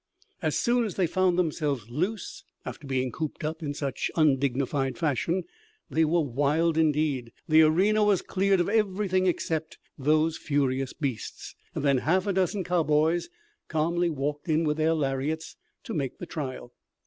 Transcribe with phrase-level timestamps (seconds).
[0.41, 5.43] As soon as they found themselves loose after being cooped up in such undignified fashion,
[5.91, 7.31] they were wild indeed.
[7.47, 12.63] The arena was cleared of everything except those furious beasts, and then half a dozen
[12.63, 13.29] cowboys
[13.67, 16.73] calmly walked in with their lariats to make the trial.